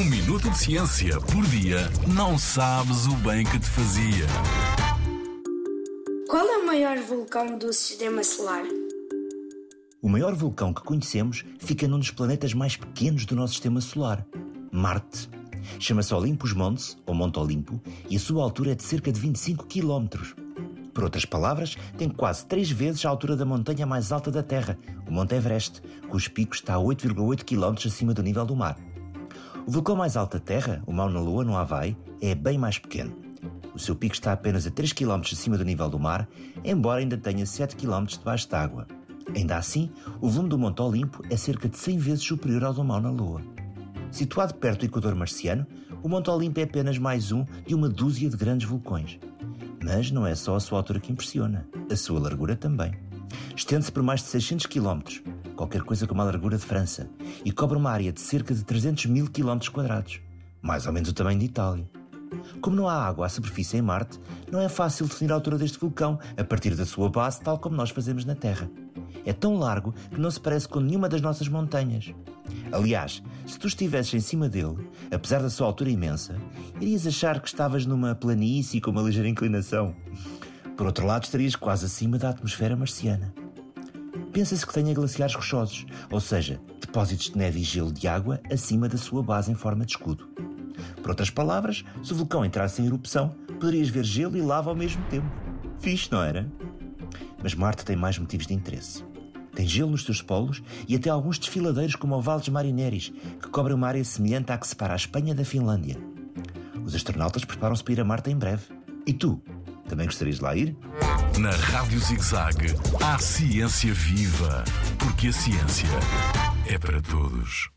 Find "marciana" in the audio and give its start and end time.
82.74-83.34